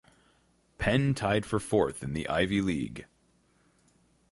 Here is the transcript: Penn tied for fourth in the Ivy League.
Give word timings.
Penn 0.79 1.13
tied 1.13 1.45
for 1.45 1.59
fourth 1.59 2.01
in 2.01 2.13
the 2.13 2.27
Ivy 2.27 2.59
League. 2.59 3.05